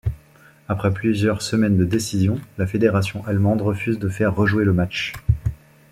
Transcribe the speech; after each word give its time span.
Après 0.67 0.91
plusieurs 0.91 1.43
semaines 1.43 1.77
de 1.77 1.85
décisions, 1.85 2.41
la 2.57 2.65
fédération 2.65 3.23
allemande 3.27 3.61
refuse 3.61 3.99
de 3.99 4.09
faire 4.09 4.33
rejouer 4.33 4.65
le 4.65 4.73
match. 4.73 5.13